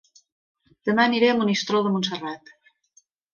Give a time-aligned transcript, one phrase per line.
[0.89, 2.51] Dema aniré a Monistrol de Montserrat